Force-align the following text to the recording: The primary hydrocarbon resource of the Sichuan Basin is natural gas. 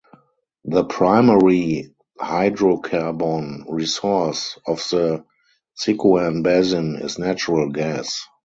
The 0.65 0.83
primary 0.83 1.93
hydrocarbon 2.19 3.65
resource 3.69 4.57
of 4.65 4.77
the 4.89 5.23
Sichuan 5.79 6.41
Basin 6.41 6.95
is 6.95 7.19
natural 7.19 7.69
gas. 7.69 8.25